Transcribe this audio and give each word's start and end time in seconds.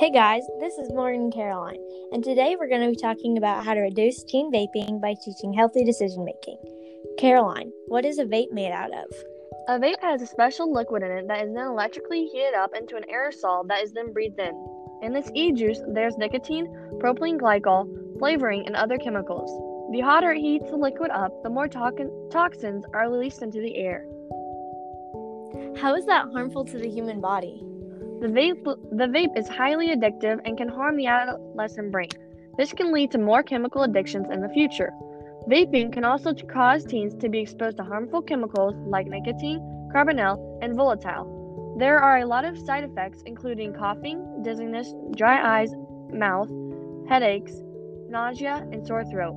Hey 0.00 0.10
guys, 0.10 0.44
this 0.60 0.78
is 0.78 0.88
Morgan 0.94 1.30
Caroline, 1.30 1.78
and 2.12 2.24
today 2.24 2.56
we're 2.58 2.70
going 2.70 2.80
to 2.80 2.88
be 2.88 2.96
talking 2.96 3.36
about 3.36 3.66
how 3.66 3.74
to 3.74 3.80
reduce 3.80 4.24
teen 4.24 4.50
vaping 4.50 4.98
by 4.98 5.14
teaching 5.22 5.52
healthy 5.52 5.84
decision 5.84 6.24
making. 6.24 6.56
Caroline, 7.18 7.70
what 7.88 8.06
is 8.06 8.18
a 8.18 8.24
vape 8.24 8.50
made 8.50 8.72
out 8.72 8.90
of? 8.94 9.04
A 9.68 9.78
vape 9.78 10.00
has 10.00 10.22
a 10.22 10.26
special 10.26 10.72
liquid 10.72 11.02
in 11.02 11.10
it 11.10 11.28
that 11.28 11.44
is 11.44 11.52
then 11.52 11.66
electrically 11.66 12.24
heated 12.24 12.54
up 12.54 12.74
into 12.74 12.96
an 12.96 13.04
aerosol 13.12 13.68
that 13.68 13.82
is 13.82 13.92
then 13.92 14.10
breathed 14.10 14.40
in. 14.40 14.54
In 15.02 15.12
this 15.12 15.30
e 15.34 15.52
juice, 15.52 15.82
there's 15.86 16.16
nicotine, 16.16 16.66
propylene 16.94 17.38
glycol, 17.38 17.86
flavoring, 18.18 18.66
and 18.66 18.76
other 18.76 18.96
chemicals. 18.96 19.50
The 19.92 20.00
hotter 20.00 20.32
it 20.32 20.40
heats 20.40 20.70
the 20.70 20.78
liquid 20.78 21.10
up, 21.10 21.42
the 21.42 21.50
more 21.50 21.68
to- 21.68 22.28
toxins 22.32 22.86
are 22.94 23.10
released 23.10 23.42
into 23.42 23.60
the 23.60 23.76
air. 23.76 24.06
How 25.78 25.94
is 25.94 26.06
that 26.06 26.32
harmful 26.32 26.64
to 26.64 26.78
the 26.78 26.88
human 26.88 27.20
body? 27.20 27.66
The 28.20 28.28
vape, 28.28 28.64
the 28.64 29.06
vape 29.06 29.38
is 29.38 29.48
highly 29.48 29.96
addictive 29.96 30.40
and 30.44 30.58
can 30.58 30.68
harm 30.68 30.96
the 30.96 31.06
adolescent 31.06 31.90
brain. 31.90 32.10
This 32.58 32.74
can 32.74 32.92
lead 32.92 33.10
to 33.12 33.18
more 33.18 33.42
chemical 33.42 33.82
addictions 33.82 34.28
in 34.30 34.42
the 34.42 34.48
future. 34.50 34.92
Vaping 35.48 35.90
can 35.90 36.04
also 36.04 36.34
cause 36.34 36.84
teens 36.84 37.14
to 37.14 37.30
be 37.30 37.38
exposed 37.38 37.78
to 37.78 37.82
harmful 37.82 38.20
chemicals 38.20 38.74
like 38.86 39.06
nicotine, 39.06 39.60
carbonyl, 39.94 40.58
and 40.60 40.76
volatile. 40.76 41.76
There 41.78 41.98
are 41.98 42.18
a 42.18 42.26
lot 42.26 42.44
of 42.44 42.58
side 42.58 42.84
effects, 42.84 43.22
including 43.24 43.72
coughing, 43.72 44.42
dizziness, 44.42 44.92
dry 45.16 45.60
eyes, 45.60 45.74
mouth, 46.12 46.50
headaches, 47.08 47.54
nausea, 48.10 48.68
and 48.70 48.86
sore 48.86 49.04
throat. 49.06 49.34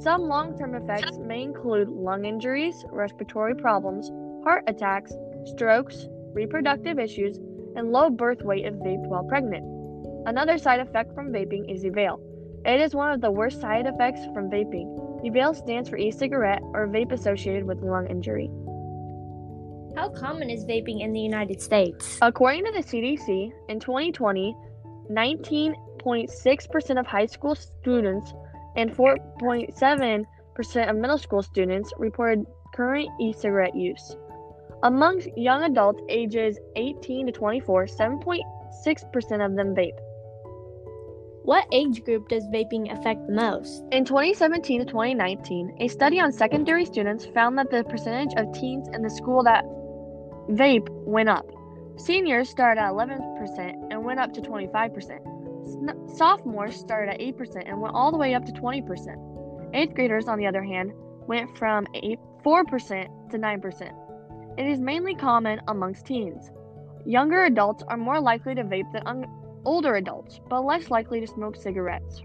Some 0.00 0.22
long 0.22 0.58
term 0.58 0.74
effects 0.74 1.18
may 1.18 1.42
include 1.42 1.88
lung 1.88 2.24
injuries, 2.24 2.84
respiratory 2.90 3.54
problems, 3.54 4.10
heart 4.42 4.64
attacks, 4.66 5.12
strokes, 5.44 6.08
reproductive 6.34 6.98
issues, 6.98 7.38
and 7.78 7.92
low 7.92 8.10
birth 8.10 8.42
weight 8.42 8.64
if 8.66 8.74
vaped 8.74 9.06
while 9.06 9.22
pregnant. 9.24 9.64
Another 10.26 10.58
side 10.58 10.80
effect 10.80 11.14
from 11.14 11.32
vaping 11.32 11.72
is 11.72 11.84
EVALI. 11.84 12.18
It 12.66 12.80
is 12.80 12.94
one 12.94 13.12
of 13.12 13.20
the 13.20 13.30
worst 13.30 13.60
side 13.60 13.86
effects 13.86 14.20
from 14.34 14.50
vaping. 14.50 15.24
EVALI 15.24 15.54
stands 15.56 15.88
for 15.88 15.96
e-cigarette 15.96 16.60
or 16.74 16.88
vape 16.88 17.12
associated 17.12 17.64
with 17.64 17.80
lung 17.80 18.08
injury. 18.08 18.50
How 19.96 20.08
common 20.10 20.50
is 20.50 20.64
vaping 20.64 21.02
in 21.02 21.12
the 21.12 21.20
United 21.20 21.62
States? 21.62 22.18
According 22.20 22.64
to 22.64 22.72
the 22.72 22.82
CDC, 22.82 23.52
in 23.68 23.78
2020, 23.80 24.56
19.6% 25.10 27.00
of 27.00 27.06
high 27.06 27.26
school 27.26 27.54
students 27.54 28.34
and 28.76 28.90
4.7% 28.94 30.90
of 30.90 30.96
middle 30.96 31.18
school 31.18 31.42
students 31.42 31.92
reported 31.96 32.44
current 32.74 33.08
e 33.20 33.32
cigarette 33.32 33.76
use. 33.76 34.16
Among 34.84 35.20
young 35.36 35.64
adults 35.64 36.02
ages 36.08 36.58
18 36.76 37.26
to 37.26 37.32
24, 37.32 37.86
7.6% 37.86 39.44
of 39.44 39.56
them 39.56 39.74
vape. 39.74 39.98
What 41.42 41.66
age 41.72 42.04
group 42.04 42.28
does 42.28 42.46
vaping 42.48 42.92
affect 42.92 43.26
the 43.26 43.32
most? 43.32 43.82
In 43.90 44.04
2017 44.04 44.80
to 44.80 44.84
2019, 44.86 45.78
a 45.80 45.88
study 45.88 46.20
on 46.20 46.30
secondary 46.30 46.84
students 46.84 47.26
found 47.26 47.58
that 47.58 47.70
the 47.70 47.82
percentage 47.84 48.34
of 48.36 48.52
teens 48.52 48.86
in 48.92 49.02
the 49.02 49.10
school 49.10 49.42
that 49.44 49.64
vape 50.50 50.88
went 51.04 51.28
up. 51.28 51.46
Seniors 51.96 52.48
started 52.48 52.80
at 52.80 52.92
11% 52.92 53.88
and 53.90 54.04
went 54.04 54.20
up 54.20 54.32
to 54.34 54.40
25%. 54.40 56.16
Sophomores 56.16 56.76
started 56.76 57.14
at 57.14 57.20
8% 57.20 57.68
and 57.68 57.80
went 57.80 57.94
all 57.94 58.12
the 58.12 58.16
way 58.16 58.34
up 58.34 58.44
to 58.44 58.52
20%. 58.52 59.74
Eighth 59.74 59.94
graders, 59.94 60.28
on 60.28 60.38
the 60.38 60.46
other 60.46 60.62
hand, 60.62 60.92
went 61.26 61.56
from 61.58 61.86
8, 61.94 62.18
4% 62.44 63.30
to 63.30 63.38
9%. 63.38 64.07
It 64.58 64.66
is 64.66 64.80
mainly 64.80 65.14
common 65.14 65.60
amongst 65.68 66.06
teens. 66.06 66.50
Younger 67.06 67.44
adults 67.44 67.84
are 67.86 67.96
more 67.96 68.20
likely 68.20 68.56
to 68.56 68.64
vape 68.64 68.90
than 68.92 69.06
un- 69.06 69.26
older 69.64 69.94
adults, 69.94 70.40
but 70.50 70.64
less 70.64 70.90
likely 70.90 71.20
to 71.20 71.28
smoke 71.28 71.54
cigarettes. 71.54 72.22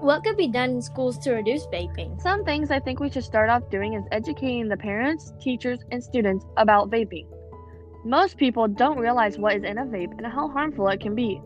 What 0.00 0.24
could 0.24 0.38
be 0.38 0.48
done 0.48 0.70
in 0.70 0.80
schools 0.80 1.18
to 1.18 1.34
reduce 1.34 1.66
vaping? 1.66 2.18
Some 2.22 2.44
things 2.44 2.70
I 2.70 2.80
think 2.80 2.98
we 2.98 3.10
should 3.10 3.24
start 3.24 3.50
off 3.50 3.68
doing 3.68 3.92
is 3.92 4.04
educating 4.10 4.68
the 4.68 4.76
parents, 4.78 5.34
teachers, 5.38 5.80
and 5.90 6.02
students 6.02 6.46
about 6.56 6.90
vaping. 6.90 7.26
Most 8.02 8.38
people 8.38 8.66
don't 8.66 8.98
realize 8.98 9.36
what 9.36 9.54
is 9.54 9.64
in 9.64 9.76
a 9.76 9.84
vape 9.84 10.16
and 10.16 10.26
how 10.26 10.48
harmful 10.48 10.88
it 10.88 11.00
can 11.00 11.14
be. 11.14 11.42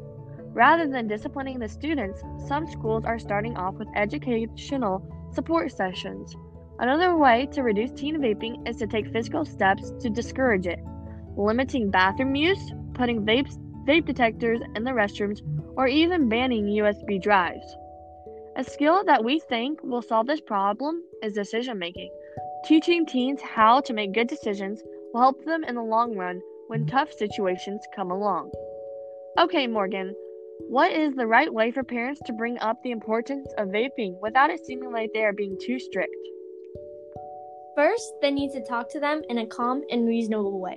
Rather 0.53 0.87
than 0.87 1.09
disciplining 1.09 1.59
the 1.59 1.69
students, 1.69 2.23
some 2.47 2.69
schools 2.69 3.05
are 3.05 3.19
starting 3.19 3.57
off 3.57 3.75
with 3.75 3.89
educational 3.97 5.03
support 5.33 5.73
sessions. 5.73 6.37
Another 6.81 7.15
way 7.15 7.47
to 7.53 7.63
reduce 7.63 7.91
teen 7.91 8.17
vaping 8.23 8.67
is 8.67 8.77
to 8.79 8.87
take 8.87 9.13
physical 9.13 9.45
steps 9.45 9.93
to 10.01 10.09
discourage 10.09 10.67
it, 10.67 10.79
limiting 11.37 11.91
bathroom 11.91 12.35
use, 12.35 12.73
putting 12.95 13.27
vapes, 13.27 13.59
vape 13.87 14.07
detectors 14.07 14.63
in 14.75 14.85
the 14.85 14.91
restrooms, 14.91 15.43
or 15.77 15.87
even 15.87 16.31
banning 16.31 16.65
USB 16.65 17.21
drives. 17.21 17.77
A 18.57 18.65
skill 18.65 19.05
that 19.05 19.23
we 19.23 19.41
think 19.41 19.83
will 19.83 20.01
solve 20.01 20.27
this 20.27 20.41
problem 20.41 21.03
is 21.23 21.35
decision 21.35 21.79
making. 21.79 22.11
Teaching 22.65 23.05
teens 23.05 23.43
how 23.43 23.83
to 23.83 23.93
make 23.93 24.15
good 24.15 24.29
decisions 24.29 24.83
will 25.13 25.21
help 25.21 25.45
them 25.45 25.65
in 25.65 25.75
the 25.75 25.83
long 25.83 26.17
run 26.17 26.41
when 26.69 26.87
tough 26.87 27.13
situations 27.13 27.87
come 27.95 28.11
along. 28.11 28.51
Okay, 29.39 29.67
Morgan, 29.67 30.15
what 30.69 30.93
is 30.93 31.15
the 31.15 31.27
right 31.27 31.53
way 31.53 31.73
for 31.73 31.85
parents 31.85 32.23
to 32.25 32.33
bring 32.33 32.59
up 32.61 32.83
the 32.83 32.91
importance 32.91 33.53
of 33.59 33.69
vaping 33.69 34.19
without 34.23 34.49
it 34.49 34.65
seeming 34.65 34.93
like 34.93 35.11
they 35.13 35.25
are 35.25 35.35
being 35.35 35.59
too 35.61 35.79
strict? 35.79 36.17
First, 37.81 38.13
they 38.21 38.31
need 38.31 38.53
to 38.53 38.63
talk 38.63 38.91
to 38.91 39.01
them 39.01 39.23
in 39.31 39.39
a 39.39 39.47
calm 39.47 39.83
and 39.91 40.07
reasonable 40.07 40.61
way. 40.61 40.77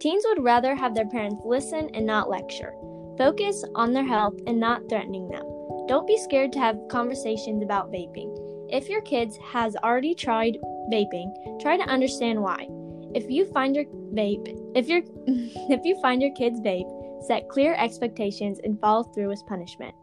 Teens 0.00 0.24
would 0.28 0.42
rather 0.42 0.74
have 0.74 0.94
their 0.94 1.06
parents 1.06 1.42
listen 1.44 1.90
and 1.92 2.06
not 2.06 2.30
lecture. 2.30 2.72
Focus 3.18 3.62
on 3.74 3.92
their 3.92 4.06
health 4.06 4.32
and 4.46 4.58
not 4.58 4.88
threatening 4.88 5.28
them. 5.28 5.44
Don't 5.88 6.06
be 6.06 6.16
scared 6.16 6.54
to 6.54 6.58
have 6.58 6.88
conversations 6.88 7.62
about 7.62 7.92
vaping. 7.92 8.34
If 8.70 8.88
your 8.88 9.02
kids 9.02 9.36
has 9.44 9.76
already 9.84 10.14
tried 10.14 10.56
vaping, 10.90 11.60
try 11.60 11.76
to 11.76 11.82
understand 11.82 12.40
why. 12.40 12.66
If 13.14 13.30
you 13.30 13.44
find 13.52 13.76
your 13.76 13.84
vape, 14.14 14.48
if 14.74 14.88
your 14.88 15.02
if 15.26 15.84
you 15.84 16.00
find 16.00 16.22
your 16.22 16.32
kids 16.32 16.60
vape, 16.60 16.88
set 17.26 17.50
clear 17.50 17.74
expectations 17.74 18.58
and 18.64 18.80
follow 18.80 19.02
through 19.02 19.28
with 19.28 19.46
punishment. 19.46 19.94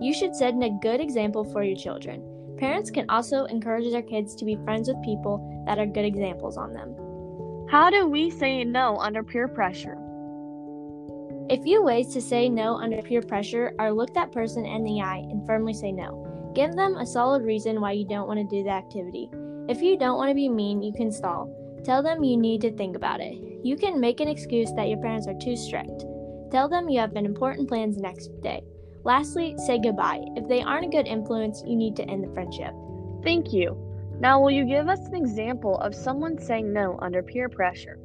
You 0.00 0.14
should 0.14 0.36
set 0.36 0.54
a 0.54 0.78
good 0.80 1.00
example 1.00 1.42
for 1.42 1.64
your 1.64 1.76
children. 1.76 2.37
Parents 2.58 2.90
can 2.90 3.08
also 3.08 3.44
encourage 3.44 3.90
their 3.90 4.02
kids 4.02 4.34
to 4.34 4.44
be 4.44 4.56
friends 4.64 4.88
with 4.88 5.02
people 5.02 5.62
that 5.66 5.78
are 5.78 5.86
good 5.86 6.04
examples 6.04 6.56
on 6.56 6.74
them. 6.74 6.96
How 7.70 7.88
do 7.90 8.06
we 8.06 8.30
say 8.30 8.64
no 8.64 8.96
under 8.96 9.22
peer 9.22 9.46
pressure? 9.46 9.96
A 11.50 11.62
few 11.62 11.82
ways 11.82 12.12
to 12.14 12.20
say 12.20 12.48
no 12.48 12.74
under 12.74 13.00
peer 13.00 13.22
pressure 13.22 13.74
are 13.78 13.92
look 13.92 14.12
that 14.14 14.32
person 14.32 14.66
in 14.66 14.84
the 14.84 15.00
eye 15.00 15.24
and 15.30 15.46
firmly 15.46 15.72
say 15.72 15.92
no. 15.92 16.52
Give 16.54 16.72
them 16.74 16.96
a 16.96 17.06
solid 17.06 17.42
reason 17.42 17.80
why 17.80 17.92
you 17.92 18.06
don't 18.06 18.26
want 18.26 18.40
to 18.40 18.56
do 18.56 18.64
the 18.64 18.70
activity. 18.70 19.30
If 19.68 19.80
you 19.80 19.96
don't 19.96 20.16
want 20.16 20.30
to 20.30 20.34
be 20.34 20.48
mean, 20.48 20.82
you 20.82 20.92
can 20.92 21.12
stall. 21.12 21.48
Tell 21.84 22.02
them 22.02 22.24
you 22.24 22.36
need 22.36 22.60
to 22.62 22.72
think 22.72 22.96
about 22.96 23.20
it. 23.20 23.38
You 23.62 23.76
can 23.76 24.00
make 24.00 24.20
an 24.20 24.28
excuse 24.28 24.72
that 24.72 24.88
your 24.88 25.00
parents 25.00 25.26
are 25.28 25.38
too 25.38 25.56
strict. 25.56 26.04
Tell 26.50 26.68
them 26.68 26.88
you 26.88 26.98
have 26.98 27.14
an 27.14 27.26
important 27.26 27.68
plans 27.68 27.98
next 27.98 28.28
day. 28.42 28.62
Lastly, 29.04 29.54
say 29.66 29.78
goodbye. 29.78 30.20
If 30.36 30.48
they 30.48 30.62
aren't 30.62 30.86
a 30.86 30.88
good 30.88 31.06
influence, 31.06 31.62
you 31.66 31.76
need 31.76 31.96
to 31.96 32.04
end 32.04 32.24
the 32.24 32.32
friendship. 32.34 32.74
Thank 33.22 33.52
you. 33.52 33.76
Now, 34.20 34.40
will 34.40 34.50
you 34.50 34.64
give 34.64 34.88
us 34.88 35.06
an 35.06 35.14
example 35.14 35.78
of 35.78 35.94
someone 35.94 36.38
saying 36.38 36.72
no 36.72 36.98
under 37.00 37.22
peer 37.22 37.48
pressure? 37.48 37.98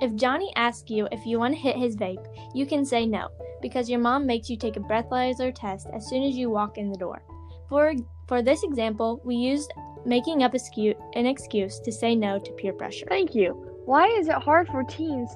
If 0.00 0.14
Johnny 0.16 0.52
asks 0.56 0.90
you 0.90 1.06
if 1.12 1.24
you 1.26 1.38
want 1.38 1.54
to 1.54 1.60
hit 1.60 1.76
his 1.76 1.96
vape, 1.96 2.26
you 2.54 2.66
can 2.66 2.84
say 2.84 3.06
no, 3.06 3.28
because 3.62 3.88
your 3.88 4.00
mom 4.00 4.26
makes 4.26 4.50
you 4.50 4.56
take 4.56 4.76
a 4.76 4.80
breathalyzer 4.80 5.54
test 5.54 5.86
as 5.94 6.08
soon 6.08 6.24
as 6.24 6.34
you 6.34 6.50
walk 6.50 6.78
in 6.78 6.90
the 6.90 6.98
door. 6.98 7.22
For, 7.68 7.94
for 8.26 8.42
this 8.42 8.62
example, 8.62 9.20
we 9.24 9.36
used 9.36 9.72
making 10.06 10.42
up 10.42 10.54
an 10.54 11.26
excuse 11.26 11.78
to 11.80 11.92
say 11.92 12.14
no 12.14 12.38
to 12.38 12.52
peer 12.52 12.72
pressure. 12.72 13.06
Thank 13.08 13.34
you. 13.34 13.52
Why 13.84 14.06
is 14.08 14.28
it 14.28 14.34
hard 14.34 14.68
for 14.68 14.82
teens 14.84 15.30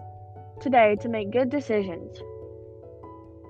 today 0.60 0.96
to 1.00 1.08
make 1.08 1.30
good 1.30 1.50
decisions? 1.50 2.18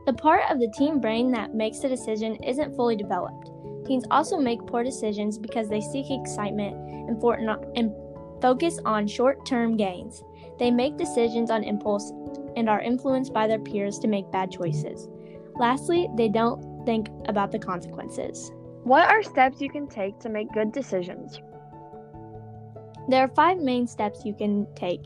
The 0.09 0.15
part 0.15 0.41
of 0.51 0.59
the 0.59 0.69
teen 0.69 1.01
brain 1.01 1.31
that 1.33 1.55
makes 1.55 1.81
the 1.81 1.89
decision 1.91 2.37
isn't 2.37 2.75
fully 2.75 2.97
developed. 2.97 3.51
Teens 3.85 4.07
also 4.11 4.39
make 4.39 4.67
poor 4.67 4.83
decisions 4.83 5.37
because 5.37 5.69
they 5.69 5.83
seek 5.83 6.07
excitement 6.11 6.75
and, 7.11 7.21
for, 7.21 7.35
and 7.77 7.93
focus 8.41 8.79
on 8.87 9.07
short 9.07 9.45
term 9.45 9.77
gains. 9.77 10.25
They 10.59 10.71
make 10.71 10.97
decisions 10.97 11.51
on 11.51 11.63
impulse 11.63 12.11
and 12.57 12.71
are 12.71 12.81
influenced 12.81 13.35
by 13.35 13.47
their 13.47 13.59
peers 13.59 13.99
to 13.99 14.09
make 14.09 14.33
bad 14.33 14.51
choices. 14.51 15.11
Lastly, 15.59 16.09
they 16.17 16.31
don't 16.31 16.87
think 16.87 17.11
about 17.27 17.53
the 17.53 17.59
consequences. 17.59 18.51
What 18.85 19.11
are 19.11 19.23
steps 19.23 19.61
you 19.61 19.69
can 19.69 19.87
take 19.87 20.19
to 20.21 20.31
make 20.31 20.55
good 20.55 20.73
decisions? 20.73 21.39
There 23.09 23.25
are 23.25 23.35
five 23.37 23.59
main 23.59 23.87
steps 23.87 24.25
you 24.25 24.33
can 24.33 24.67
take. 24.75 25.03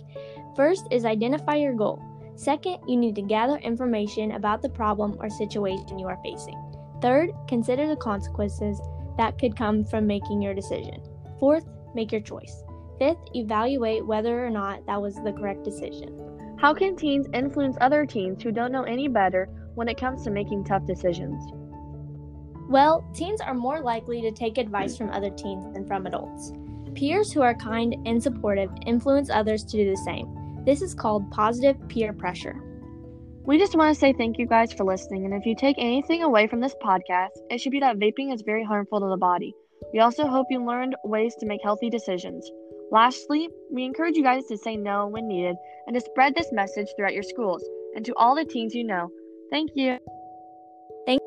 First 0.54 0.86
is 0.92 1.04
identify 1.04 1.56
your 1.56 1.74
goal. 1.74 2.00
Second, 2.34 2.78
you 2.86 2.96
need 2.96 3.14
to 3.16 3.22
gather 3.22 3.56
information 3.58 4.32
about 4.32 4.62
the 4.62 4.68
problem 4.68 5.16
or 5.20 5.28
situation 5.28 5.98
you 5.98 6.06
are 6.06 6.18
facing. 6.22 6.56
Third, 7.00 7.30
consider 7.48 7.88
the 7.88 7.96
consequences 7.96 8.80
that 9.18 9.38
could 9.38 9.56
come 9.56 9.84
from 9.84 10.06
making 10.06 10.40
your 10.40 10.54
decision. 10.54 11.02
Fourth, 11.38 11.66
make 11.94 12.12
your 12.12 12.20
choice. 12.20 12.62
Fifth, 12.98 13.18
evaluate 13.34 14.06
whether 14.06 14.44
or 14.44 14.50
not 14.50 14.86
that 14.86 15.00
was 15.00 15.16
the 15.16 15.32
correct 15.32 15.64
decision. 15.64 16.56
How 16.58 16.72
can 16.72 16.96
teens 16.96 17.26
influence 17.34 17.76
other 17.80 18.06
teens 18.06 18.42
who 18.42 18.52
don't 18.52 18.72
know 18.72 18.84
any 18.84 19.08
better 19.08 19.48
when 19.74 19.88
it 19.88 19.98
comes 19.98 20.22
to 20.22 20.30
making 20.30 20.64
tough 20.64 20.86
decisions? 20.86 21.42
Well, 22.68 23.04
teens 23.12 23.40
are 23.40 23.54
more 23.54 23.80
likely 23.80 24.22
to 24.22 24.30
take 24.30 24.56
advice 24.56 24.96
from 24.96 25.10
other 25.10 25.30
teens 25.30 25.72
than 25.74 25.86
from 25.86 26.06
adults. 26.06 26.52
Peers 26.94 27.32
who 27.32 27.42
are 27.42 27.54
kind 27.54 27.96
and 28.06 28.22
supportive 28.22 28.70
influence 28.86 29.28
others 29.28 29.64
to 29.64 29.76
do 29.76 29.90
the 29.90 29.96
same. 29.96 30.28
This 30.64 30.80
is 30.80 30.94
called 30.94 31.30
positive 31.30 31.76
peer 31.88 32.12
pressure. 32.12 32.54
We 33.44 33.58
just 33.58 33.74
want 33.74 33.92
to 33.92 33.98
say 33.98 34.12
thank 34.12 34.38
you 34.38 34.46
guys 34.46 34.72
for 34.72 34.84
listening, 34.84 35.24
and 35.24 35.34
if 35.34 35.44
you 35.44 35.56
take 35.56 35.74
anything 35.78 36.22
away 36.22 36.46
from 36.46 36.60
this 36.60 36.76
podcast, 36.80 37.30
it 37.50 37.60
should 37.60 37.72
be 37.72 37.80
that 37.80 37.98
vaping 37.98 38.32
is 38.32 38.42
very 38.42 38.62
harmful 38.62 39.00
to 39.00 39.08
the 39.08 39.16
body. 39.16 39.52
We 39.92 39.98
also 39.98 40.28
hope 40.28 40.46
you 40.50 40.64
learned 40.64 40.94
ways 41.04 41.34
to 41.40 41.46
make 41.46 41.60
healthy 41.64 41.90
decisions. 41.90 42.48
Lastly, 42.92 43.48
we 43.72 43.84
encourage 43.84 44.16
you 44.16 44.22
guys 44.22 44.44
to 44.44 44.56
say 44.56 44.76
no 44.76 45.08
when 45.08 45.26
needed 45.26 45.56
and 45.86 45.94
to 45.94 46.00
spread 46.00 46.34
this 46.34 46.52
message 46.52 46.88
throughout 46.96 47.14
your 47.14 47.24
schools 47.24 47.64
and 47.96 48.04
to 48.04 48.14
all 48.16 48.36
the 48.36 48.44
teens 48.44 48.74
you 48.74 48.84
know. 48.84 49.10
Thank 49.50 49.70
you. 49.74 49.98
Thank 51.06 51.20